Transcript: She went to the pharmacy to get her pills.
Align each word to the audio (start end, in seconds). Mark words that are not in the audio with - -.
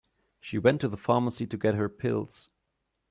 She 0.39 0.57
went 0.57 0.81
to 0.81 0.87
the 0.87 0.97
pharmacy 0.97 1.45
to 1.45 1.55
get 1.57 1.75
her 1.75 1.87
pills. 1.87 2.49